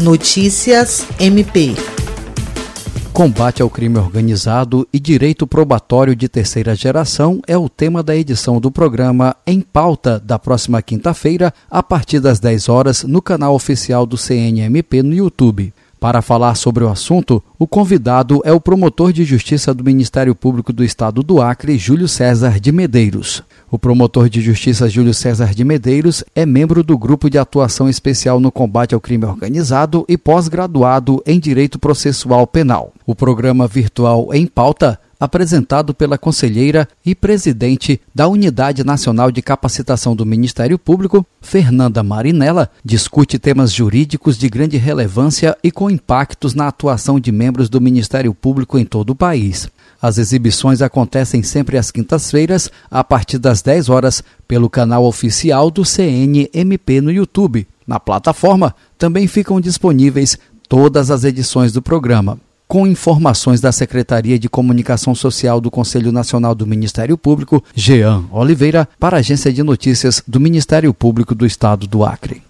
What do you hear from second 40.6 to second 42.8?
Público, Fernanda Marinella,